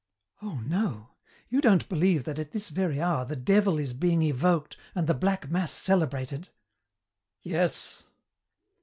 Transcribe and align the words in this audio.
"Oh, 0.41 0.61
no; 0.65 1.11
you 1.47 1.61
don't 1.61 1.87
believe 1.87 2.23
that 2.23 2.39
at 2.39 2.53
this 2.53 2.69
very 2.69 2.99
hour 2.99 3.23
the 3.23 3.35
devil 3.35 3.77
is 3.77 3.93
being 3.93 4.23
evoked 4.23 4.75
and 4.95 5.05
the 5.05 5.13
black 5.13 5.51
mass 5.51 5.71
celebrated?" 5.71 6.49
"Yes." 7.43 8.01